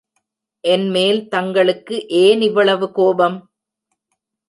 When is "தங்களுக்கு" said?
1.27-2.07